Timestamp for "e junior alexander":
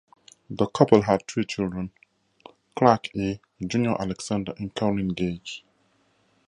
3.15-4.55